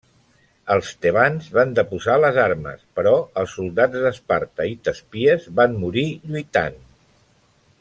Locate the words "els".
0.75-0.87, 3.43-3.53